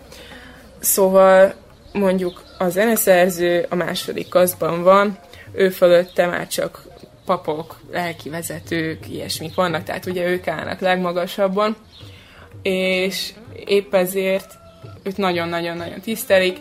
Szóval 0.79 1.53
mondjuk 1.93 2.43
a 2.57 2.69
zeneszerző 2.69 3.65
a 3.69 3.75
második 3.75 4.29
kaszban 4.29 4.83
van, 4.83 5.17
ő 5.51 5.69
fölötte 5.69 6.25
már 6.25 6.47
csak 6.47 6.81
papok, 7.25 7.79
lelki 7.91 8.29
vezetők, 8.29 9.09
ilyesmik 9.09 9.55
vannak, 9.55 9.83
tehát 9.83 10.05
ugye 10.05 10.27
ők 10.27 10.47
állnak 10.47 10.79
legmagasabban, 10.79 11.75
és 12.61 13.33
épp 13.65 13.93
ezért 13.93 14.57
őt 15.03 15.17
nagyon-nagyon-nagyon 15.17 15.99
tisztelik, 15.99 16.57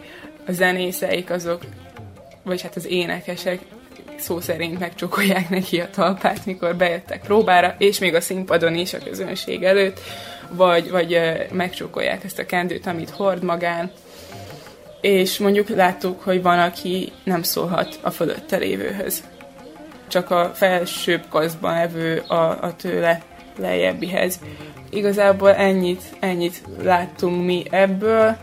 a 0.47 0.53
zenészeik 0.53 1.31
azok, 1.31 1.63
vagy 2.43 2.63
hát 2.63 2.77
az 2.77 2.87
énekesek 2.87 3.59
szó 4.19 4.41
szerint 4.41 4.79
megcsokolják 4.79 5.49
neki 5.49 5.81
a 5.81 5.91
talpát, 5.91 6.47
mikor 6.47 6.77
bejöttek 6.77 7.21
próbára, 7.21 7.75
és 7.79 7.99
még 7.99 8.15
a 8.15 8.21
színpadon 8.21 8.75
is 8.75 8.95
a 8.95 8.99
közönség 8.99 9.63
előtt, 9.63 10.01
vagy, 10.51 10.91
vagy 10.91 11.15
ö, 11.15 11.31
megcsokolják 11.53 12.25
ezt 12.25 12.39
a 12.39 12.47
kendőt, 12.47 12.87
amit 12.87 13.11
hord 13.11 13.43
magán, 13.43 13.91
és 15.01 15.39
mondjuk 15.39 15.69
láttuk, 15.69 16.21
hogy 16.21 16.43
van, 16.43 16.59
aki 16.59 17.13
nem 17.25 17.43
szólhat 17.43 17.99
a 18.03 18.11
fölötte 18.11 18.57
lévőhöz. 18.57 19.25
Csak 20.09 20.31
a 20.31 20.51
felsőbb 20.55 21.23
kaszban 21.29 21.75
levő 21.75 22.19
a, 22.19 22.63
a 22.63 22.75
tőle 22.77 23.23
lejjebbihez. 23.59 24.41
Igazából 24.91 25.55
ennyit, 25.55 26.03
ennyit 26.21 26.63
láttunk 26.83 27.45
mi 27.45 27.65
ebből. 27.71 28.37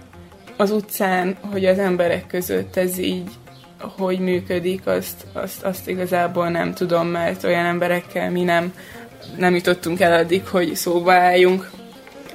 Az 0.58 0.72
utcán, 0.72 1.38
hogy 1.52 1.66
az 1.66 1.80
emberek 1.80 2.28
között 2.28 2.76
ez 2.76 2.98
így 2.98 3.32
hogy 3.98 4.20
működik, 4.20 4.88
azt, 4.88 5.26
azt, 5.34 5.64
azt 5.64 5.88
igazából 5.88 6.50
nem 6.50 6.74
tudom, 6.74 7.08
mert 7.08 7.44
olyan 7.44 7.66
emberekkel 7.66 8.32
mi 8.32 8.44
nem, 8.44 8.74
nem 9.38 9.56
jutottunk 9.56 10.00
el 10.00 10.14
addig, 10.14 10.48
hogy 10.48 10.76
szóba 10.76 11.14
álljunk, 11.14 11.70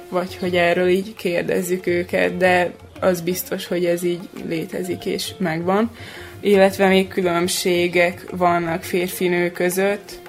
vagy 0.09 0.37
hogy 0.37 0.55
erről 0.55 0.87
így 0.87 1.15
kérdezzük 1.15 1.87
őket, 1.87 2.37
de 2.37 2.71
az 2.99 3.21
biztos, 3.21 3.67
hogy 3.67 3.85
ez 3.85 4.03
így 4.03 4.29
létezik 4.47 5.05
és 5.05 5.31
megvan. 5.37 5.91
Illetve 6.39 6.87
még 6.87 7.07
különbségek 7.07 8.25
vannak 8.31 8.83
férfi-nő 8.83 9.51
között. 9.51 10.19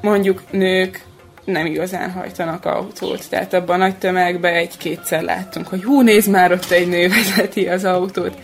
Mondjuk 0.00 0.42
nők 0.50 1.04
nem 1.44 1.66
igazán 1.66 2.10
hajtanak 2.10 2.64
autót. 2.64 3.28
Tehát 3.28 3.54
abban 3.54 3.74
a 3.74 3.84
nagy 3.84 3.96
tömegben 3.96 4.54
egy-kétszer 4.54 5.22
láttunk, 5.22 5.66
hogy 5.66 5.84
hú, 5.84 6.02
nézd 6.02 6.30
már, 6.30 6.52
ott 6.52 6.70
egy 6.70 6.88
nő 6.88 7.08
vezeti 7.08 7.68
az 7.68 7.84
autót. 7.84 8.34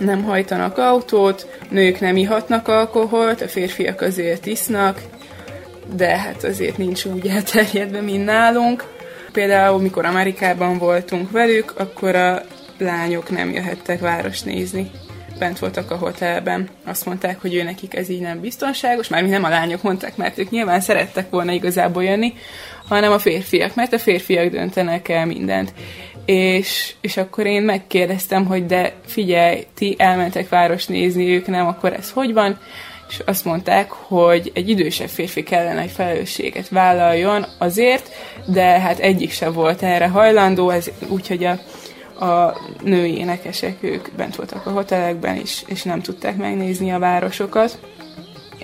Nem 0.00 0.24
hajtanak 0.24 0.78
autót, 0.78 1.46
nők 1.68 2.00
nem 2.00 2.16
ihatnak 2.16 2.68
alkoholt, 2.68 3.40
a 3.40 3.48
férfiak 3.48 4.00
azért 4.00 4.46
isznak, 4.46 5.02
de 5.94 6.16
hát 6.18 6.44
azért 6.44 6.76
nincs 6.76 7.04
úgy 7.04 7.26
elterjedve, 7.26 8.00
mint 8.00 8.24
nálunk. 8.24 8.84
Például, 9.32 9.80
mikor 9.80 10.04
Amerikában 10.04 10.78
voltunk 10.78 11.30
velük, 11.30 11.72
akkor 11.76 12.14
a 12.14 12.42
lányok 12.78 13.30
nem 13.30 13.52
jöhettek 13.52 14.00
város 14.00 14.42
nézni. 14.42 14.90
Bent 15.40 15.58
voltak 15.58 15.90
a 15.90 15.96
hotelben. 15.96 16.68
Azt 16.84 17.06
mondták, 17.06 17.40
hogy 17.40 17.54
ő 17.54 17.62
nekik 17.62 17.94
ez 17.94 18.08
így 18.08 18.20
nem 18.20 18.40
biztonságos. 18.40 19.08
Már 19.08 19.24
nem 19.24 19.44
a 19.44 19.48
lányok 19.48 19.82
mondták, 19.82 20.16
mert 20.16 20.38
ők 20.38 20.50
nyilván 20.50 20.80
szerettek 20.80 21.30
volna 21.30 21.52
igazából 21.52 22.04
jönni, 22.04 22.32
hanem 22.88 23.12
a 23.12 23.18
férfiak, 23.18 23.74
mert 23.74 23.92
a 23.92 23.98
férfiak 23.98 24.50
döntenek 24.50 25.08
el 25.08 25.26
mindent. 25.26 25.72
És, 26.24 26.94
és 27.00 27.16
akkor 27.16 27.46
én 27.46 27.62
megkérdeztem, 27.62 28.46
hogy 28.46 28.66
de 28.66 28.92
figyelj, 29.06 29.66
ti 29.74 29.94
elmentek 29.98 30.48
város 30.48 30.86
nézni, 30.86 31.34
ők 31.34 31.46
nem, 31.46 31.66
akkor 31.66 31.92
ez 31.92 32.10
hogy 32.10 32.32
van? 32.32 32.58
és 33.10 33.20
azt 33.24 33.44
mondták, 33.44 33.90
hogy 33.90 34.50
egy 34.54 34.68
idősebb 34.68 35.08
férfi 35.08 35.42
kellene, 35.42 35.80
egy 35.80 35.90
felelősséget 35.90 36.68
vállaljon 36.68 37.46
azért, 37.58 38.10
de 38.46 38.80
hát 38.80 38.98
egyik 38.98 39.32
sem 39.32 39.52
volt 39.52 39.82
erre 39.82 40.08
hajlandó, 40.08 40.70
ez, 40.70 40.90
úgyhogy 41.08 41.44
a, 41.44 41.58
a 42.20 42.60
női 42.82 43.18
énekesek, 43.18 43.76
ők 43.80 44.08
bent 44.16 44.36
voltak 44.36 44.66
a 44.66 44.70
hotelekben 44.70 45.36
is, 45.36 45.62
és 45.66 45.82
nem 45.82 46.00
tudták 46.00 46.36
megnézni 46.36 46.92
a 46.92 46.98
városokat. 46.98 47.78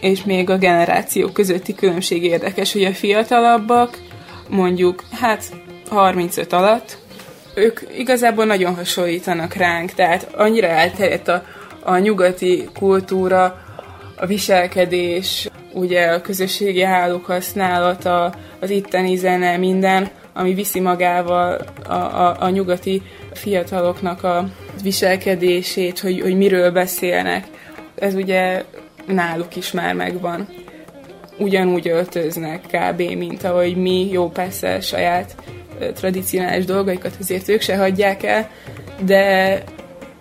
És 0.00 0.24
még 0.24 0.50
a 0.50 0.58
generációk 0.58 1.32
közötti 1.32 1.74
különbség 1.74 2.24
érdekes, 2.24 2.72
hogy 2.72 2.84
a 2.84 2.94
fiatalabbak, 2.94 3.98
mondjuk, 4.48 5.04
hát 5.10 5.44
35 5.88 6.52
alatt, 6.52 6.98
ők 7.54 7.80
igazából 7.98 8.44
nagyon 8.44 8.74
hasonlítanak 8.74 9.54
ránk, 9.54 9.90
tehát 9.90 10.28
annyira 10.34 10.66
elterjedt 10.66 11.28
a, 11.28 11.42
a 11.82 11.98
nyugati 11.98 12.68
kultúra, 12.78 13.64
a 14.16 14.26
viselkedés, 14.26 15.48
ugye 15.72 16.06
a 16.06 16.20
közösségi 16.20 16.82
hálók 16.82 17.24
használata, 17.24 18.34
az 18.60 18.70
itteni 18.70 19.16
zene, 19.16 19.56
minden, 19.56 20.08
ami 20.32 20.54
viszi 20.54 20.80
magával 20.80 21.58
a, 21.88 21.92
a, 21.92 22.36
a 22.38 22.48
nyugati 22.48 23.02
fiataloknak 23.36 24.22
a 24.22 24.48
viselkedését, 24.82 25.98
hogy, 25.98 26.20
hogy 26.20 26.36
miről 26.36 26.70
beszélnek. 26.70 27.46
Ez 27.94 28.14
ugye 28.14 28.64
náluk 29.06 29.56
is 29.56 29.72
már 29.72 29.94
megvan. 29.94 30.48
Ugyanúgy 31.38 31.88
öltöznek 31.88 32.60
kb. 32.60 33.00
mint 33.00 33.44
ahogy 33.44 33.76
mi, 33.76 34.08
jó 34.10 34.28
persze 34.28 34.80
saját 34.80 35.34
tradicionális 35.94 36.64
dolgaikat 36.64 37.16
azért 37.20 37.48
ők 37.48 37.60
se 37.60 37.76
hagyják 37.76 38.22
el, 38.22 38.50
de 39.04 39.62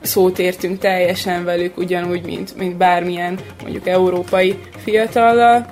szót 0.02 0.40
értünk 0.40 0.80
teljesen 0.80 1.44
velük, 1.44 1.78
ugyanúgy, 1.78 2.26
mint, 2.26 2.58
mint 2.58 2.78
bármilyen 2.78 3.40
mondjuk 3.62 3.88
európai 3.88 4.60
fiatallal. 4.78 5.66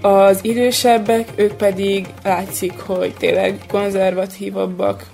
Az 0.00 0.38
idősebbek, 0.42 1.28
ők 1.34 1.52
pedig 1.52 2.06
látszik, 2.24 2.78
hogy 2.78 3.14
tényleg 3.18 3.58
konzervatívabbak, 3.68 5.06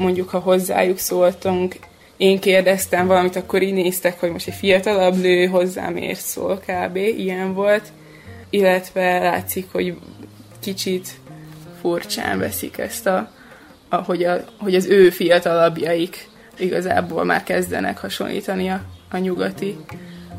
mondjuk 0.00 0.28
ha 0.28 0.38
hozzájuk 0.38 0.98
szóltunk, 0.98 1.74
én 2.16 2.38
kérdeztem 2.38 3.06
valamit, 3.06 3.36
akkor 3.36 3.62
így 3.62 3.72
néztek, 3.72 4.20
hogy 4.20 4.30
most 4.30 4.46
egy 4.46 4.54
fiatalabb 4.54 5.16
nő 5.16 5.46
hozzám 5.46 5.92
miért 5.92 6.20
szól 6.20 6.62
kb. 6.66 6.96
Ilyen 6.96 7.54
volt. 7.54 7.82
Illetve 8.50 9.18
látszik, 9.18 9.66
hogy 9.72 9.96
kicsit 10.60 11.08
furcsán 11.80 12.38
veszik 12.38 12.78
ezt 12.78 13.06
a, 13.06 13.30
a, 13.88 13.96
hogy, 13.96 14.24
a 14.24 14.44
hogy 14.58 14.74
az 14.74 14.86
ő 14.86 15.10
fiatalabbjaik 15.10 16.28
igazából 16.58 17.24
már 17.24 17.42
kezdenek 17.42 17.98
hasonlítani 17.98 18.68
a, 18.68 18.82
a 19.10 19.16
nyugati 19.18 19.76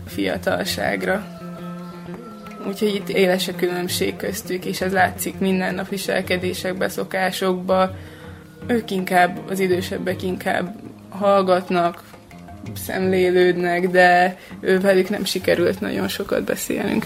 fiatalságra. 0.08 1.40
Úgyhogy 2.68 2.96
itt 2.96 3.10
éles 3.10 3.48
a 3.48 3.56
különbség 3.56 4.16
köztük, 4.16 4.66
és 4.66 4.82
ez 4.82 4.92
látszik 4.92 5.40
minden 5.40 5.76
nap 5.76 5.90
viselkedésekbe, 5.90 6.90
szokásokba. 6.90 7.96
Ők 8.68 8.92
inkább, 8.92 9.40
az 9.50 9.60
idősebbek 9.60 10.24
inkább 10.24 10.76
hallgatnak, 11.10 12.04
szemlélődnek, 12.76 13.90
de 13.90 14.38
velük 14.60 15.10
nem 15.10 15.26
sikerült 15.26 15.80
nagyon 15.80 16.08
sokat 16.08 16.44
beszélnünk. 16.44 17.06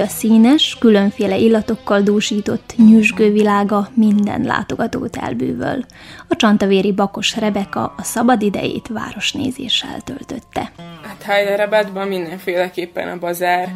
India 0.00 0.14
színes, 0.18 0.76
különféle 0.78 1.36
illatokkal 1.36 2.00
dúsított 2.00 2.74
nyüzsgő 2.76 3.32
világa 3.32 3.88
minden 3.94 4.42
látogatót 4.42 5.16
elbűvöl. 5.16 5.84
A 6.28 6.36
csantavéri 6.36 6.92
bakos 6.92 7.36
Rebeka 7.36 7.94
a 7.96 8.02
szabad 8.02 8.42
idejét 8.42 8.88
városnézéssel 8.88 10.00
töltötte. 10.00 10.72
Hát 11.02 11.24
Hyderabadban 11.26 12.08
mindenféleképpen 12.08 13.08
a 13.08 13.18
bazár, 13.18 13.74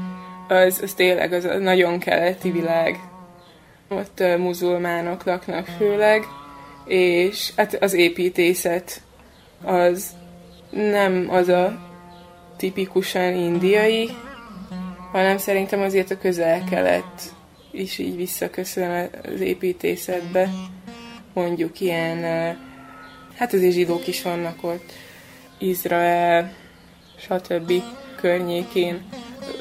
az, 0.49 0.81
az 0.83 0.93
tényleg 0.93 1.33
az 1.33 1.45
a 1.45 1.59
nagyon 1.59 1.99
keleti 1.99 2.51
világ. 2.51 3.01
Ott 3.89 4.21
uh, 4.21 4.39
muzulmánok 4.39 5.25
laknak 5.25 5.67
főleg, 5.79 6.23
és 6.85 7.53
hát 7.57 7.83
az 7.83 7.93
építészet 7.93 9.03
az 9.65 10.07
nem 10.71 11.27
az 11.31 11.49
a 11.49 11.79
tipikusan 12.57 13.35
indiai, 13.35 14.11
hanem 15.14 15.38
szerintem 15.38 15.81
azért 15.81 16.11
a 16.11 16.18
közel-kelet 16.18 17.35
is 17.70 17.98
így 17.98 18.16
visszaköszön 18.16 19.11
az 19.35 19.40
építészetbe. 19.40 20.50
Mondjuk 21.33 21.81
ilyen, 21.81 22.22
hát 23.37 23.53
azért 23.53 23.72
zsidók 23.72 24.07
is 24.07 24.22
vannak 24.22 24.64
ott, 24.64 24.92
Izrael, 25.59 26.53
stb. 27.16 27.72
környékén 28.16 29.03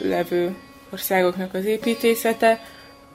levő 0.01 0.55
országoknak 0.91 1.53
az 1.53 1.65
építészete. 1.65 2.59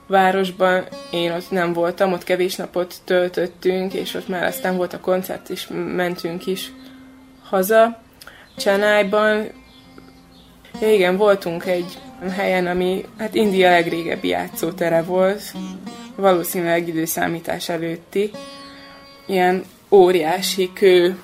Városban 0.07 0.85
én 1.11 1.33
ott 1.33 1.51
nem 1.51 1.73
voltam, 1.73 2.13
ott 2.13 2.25
kevés 2.25 2.57
napot 2.57 2.95
töltöttünk, 3.05 3.95
és 3.95 4.15
ott 4.15 4.29
már 4.29 4.45
aztán 4.45 4.77
volt 4.77 4.93
a 4.93 5.01
koncert, 5.01 5.49
és 5.49 5.69
mentünk 5.95 6.47
is 6.47 6.73
haza. 7.43 8.01
Csenájban, 8.57 9.49
ja 10.81 10.93
igen, 10.93 11.17
voltunk 11.17 11.67
egy 11.67 11.99
helyen, 12.37 12.67
ami 12.67 13.05
hát 13.19 13.35
India 13.35 13.71
legrégebbi 13.71 14.29
játszótere 14.29 15.03
volt, 15.03 15.43
valószínűleg 16.17 16.89
időszámítás 16.89 17.69
előtti. 17.69 18.31
Ilyen 19.27 19.65
óriási 19.91 20.71
kő 20.73 21.19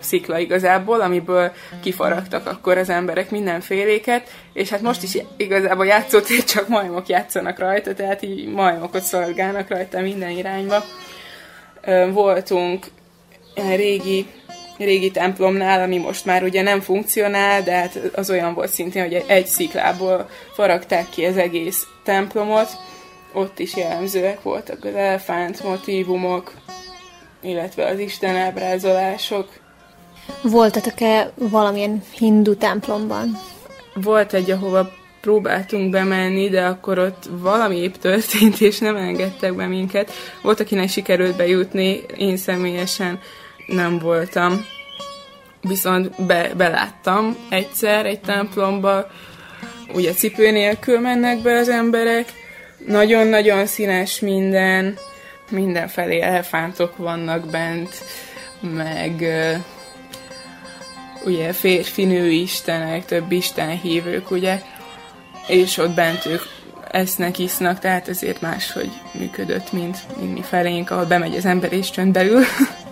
szikla 0.00 0.38
igazából, 0.38 1.00
amiből 1.00 1.52
kifaragtak 1.82 2.46
akkor 2.46 2.78
az 2.78 2.88
emberek 2.88 3.30
mindenféléket, 3.30 4.30
és 4.52 4.68
hát 4.68 4.80
most 4.80 5.02
is 5.02 5.18
igazából 5.36 5.86
játszótér, 5.86 6.44
csak 6.44 6.68
majmok 6.68 7.08
játszanak 7.08 7.58
rajta, 7.58 7.94
tehát 7.94 8.22
így 8.22 8.48
majmokot 8.48 9.02
szolgálnak 9.02 9.68
rajta 9.68 10.00
minden 10.00 10.30
irányba. 10.30 10.84
Voltunk 12.12 12.86
régi 13.54 14.26
régi 14.78 15.10
templomnál, 15.10 15.82
ami 15.82 15.98
most 15.98 16.24
már 16.24 16.42
ugye 16.42 16.62
nem 16.62 16.80
funkcionál, 16.80 17.62
de 17.62 17.72
hát 17.72 17.98
az 18.14 18.30
olyan 18.30 18.54
volt 18.54 18.70
szintén, 18.70 19.02
hogy 19.02 19.24
egy 19.26 19.46
sziklából 19.46 20.28
faragták 20.52 21.08
ki 21.08 21.24
az 21.24 21.36
egész 21.36 21.86
templomot. 22.04 22.68
Ott 23.32 23.58
is 23.58 23.76
jellemzőek 23.76 24.42
voltak 24.42 24.84
az 24.84 24.94
elefánt 24.94 25.64
motívumok, 25.64 26.52
illetve 27.42 27.86
az 27.86 27.98
Isten 27.98 28.36
ábrázolások. 28.36 29.48
Voltatok-e 30.42 31.32
valamilyen 31.34 32.02
hindu 32.18 32.56
templomban? 32.56 33.38
Volt 33.94 34.34
egy, 34.34 34.50
ahova 34.50 34.90
próbáltunk 35.20 35.90
bemenni, 35.90 36.48
de 36.48 36.64
akkor 36.64 36.98
ott 36.98 37.24
valami 37.30 37.76
épp 37.76 37.94
történt, 37.94 38.60
és 38.60 38.78
nem 38.78 38.96
engedtek 38.96 39.54
be 39.54 39.66
minket. 39.66 40.12
Volt, 40.42 40.60
akinek 40.60 40.88
sikerült 40.88 41.36
bejutni, 41.36 42.00
én 42.16 42.36
személyesen 42.36 43.18
nem 43.66 43.98
voltam. 43.98 44.66
Viszont 45.60 46.26
be, 46.26 46.50
beláttam 46.56 47.36
egyszer 47.50 48.06
egy 48.06 48.20
templomba, 48.20 49.10
ugye 49.94 50.12
cipő 50.12 50.50
nélkül 50.50 51.00
mennek 51.00 51.42
be 51.42 51.56
az 51.56 51.68
emberek, 51.68 52.32
nagyon-nagyon 52.86 53.66
színes 53.66 54.20
minden, 54.20 54.98
mindenfelé 55.50 56.20
elefántok 56.20 56.96
vannak 56.96 57.50
bent, 57.50 57.90
meg 58.60 59.24
ugye 61.24 61.52
férfi-nő 61.52 62.30
istenek, 62.30 63.04
több 63.04 63.32
isten 63.32 63.80
hívők, 63.80 64.30
ugye, 64.30 64.60
és 65.46 65.78
ott 65.78 65.94
bent 65.94 66.26
ők 66.26 66.42
esznek, 66.90 67.38
isznak, 67.38 67.78
tehát 67.78 68.08
ezért 68.08 68.40
máshogy 68.40 68.90
működött, 69.12 69.72
mint, 69.72 69.96
mint 70.20 70.34
mi 70.34 70.42
felénk, 70.42 70.90
ahol 70.90 71.04
bemegy 71.04 71.36
az 71.36 71.44
ember 71.44 71.72
és 71.72 71.90
csönd. 71.90 72.18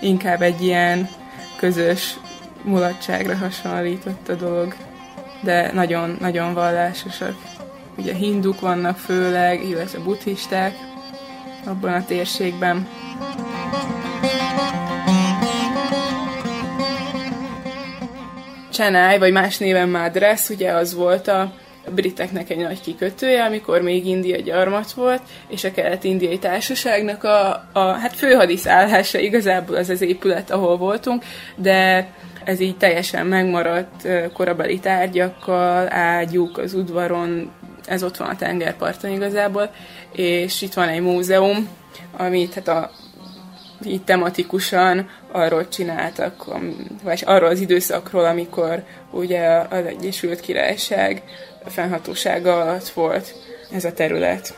inkább 0.00 0.42
egy 0.42 0.62
ilyen 0.62 1.08
közös 1.56 2.16
mulatságra 2.62 3.36
hasonlított 3.36 4.28
a 4.28 4.34
dolog, 4.34 4.74
de 5.40 5.72
nagyon-nagyon 5.72 6.54
vallásosak. 6.54 7.36
Ugye 7.96 8.14
hinduk 8.14 8.60
vannak 8.60 8.96
főleg, 8.96 9.64
illetve 9.64 9.98
buddhisták 9.98 10.74
abban 11.64 11.92
a 11.92 12.04
térségben. 12.04 12.88
Chennai, 18.72 19.18
vagy 19.18 19.32
más 19.32 19.58
néven 19.58 19.88
Madras, 19.88 20.48
ugye 20.48 20.72
az 20.72 20.94
volt 20.94 21.28
a 21.28 21.52
briteknek 21.90 22.50
egy 22.50 22.58
nagy 22.58 22.80
kikötője, 22.80 23.44
amikor 23.44 23.82
még 23.82 24.06
India 24.06 24.40
gyarmat 24.40 24.92
volt, 24.92 25.22
és 25.48 25.64
a 25.64 25.72
kelet-indiai 25.72 26.38
társaságnak 26.38 27.24
a, 27.24 27.68
a 27.72 27.80
hát 27.80 28.14
főhadiszállása 28.14 29.18
igazából 29.18 29.76
az 29.76 29.88
az 29.88 30.00
épület, 30.00 30.50
ahol 30.50 30.76
voltunk, 30.76 31.24
de 31.56 32.08
ez 32.44 32.60
így 32.60 32.76
teljesen 32.76 33.26
megmaradt 33.26 34.08
korabeli 34.32 34.78
tárgyakkal, 34.78 35.92
ágyuk 35.92 36.58
az 36.58 36.74
udvaron, 36.74 37.50
ez 37.86 38.02
ott 38.02 38.16
van 38.16 38.28
a 38.28 38.36
tengerparton 38.36 39.10
igazából, 39.10 39.70
és 40.12 40.62
itt 40.62 40.74
van 40.74 40.88
egy 40.88 41.00
múzeum, 41.00 41.68
amit 42.16 42.54
hát 42.54 42.68
a 42.68 42.90
így 43.84 44.02
tematikusan 44.02 45.08
arról 45.32 45.68
csináltak, 45.68 46.44
vagy 47.02 47.22
arról 47.26 47.48
az 47.48 47.60
időszakról, 47.60 48.24
amikor 48.24 48.84
ugye 49.10 49.46
az 49.48 49.84
Egyesült 49.84 50.40
Királyság 50.40 51.22
fennhatósága 51.68 52.60
alatt 52.60 52.88
volt 52.88 53.34
ez 53.72 53.84
a 53.84 53.92
terület. 53.92 54.56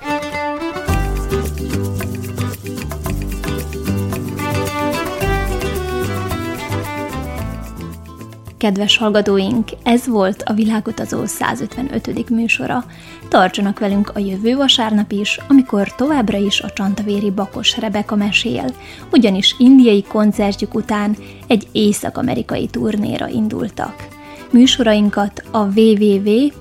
Kedves 8.60 8.96
hallgatóink, 8.96 9.68
ez 9.82 10.06
volt 10.06 10.42
a 10.42 10.52
Világutazó 10.52 11.24
155. 11.24 12.30
műsora. 12.30 12.84
Tartsanak 13.28 13.78
velünk 13.78 14.10
a 14.14 14.18
jövő 14.18 14.56
vasárnap 14.56 15.12
is, 15.12 15.40
amikor 15.48 15.94
továbbra 15.94 16.38
is 16.38 16.60
a 16.60 16.70
csantavéri 16.70 17.30
Bakos 17.30 17.78
Rebeka 17.78 18.16
mesél, 18.16 18.64
ugyanis 19.12 19.54
indiai 19.58 20.02
koncertjük 20.02 20.74
után 20.74 21.16
egy 21.46 21.68
észak-amerikai 21.72 22.66
turnéra 22.66 23.28
indultak. 23.28 24.19
Műsorainkat 24.52 25.42
a 25.50 25.58
www.rtv.rs.hu 25.58 26.58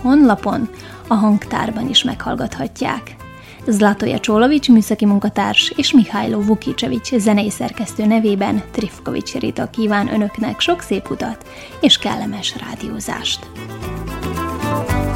honlapon 0.00 0.68
a 1.08 1.14
hangtárban 1.14 1.88
is 1.88 2.04
meghallgathatják. 2.04 3.16
Zlatoja 3.66 4.20
Csolovics 4.20 4.68
műszaki 4.68 5.06
munkatárs 5.06 5.72
és 5.76 5.92
Mihály 5.92 6.30
Vukicsevics 6.30 7.14
zenei 7.14 7.50
szerkesztő 7.50 8.06
nevében 8.06 8.62
Trifkovics 8.70 9.34
Rita 9.34 9.70
kíván 9.70 10.12
önöknek 10.12 10.60
sok 10.60 10.80
szép 10.80 11.10
utat 11.10 11.46
és 11.80 11.98
kellemes 11.98 12.54
rádiózást. 12.56 13.46
thank 14.64 15.08
you 15.08 15.13